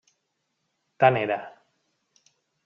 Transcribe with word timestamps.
Tant 1.03 1.19
era. 1.21 1.37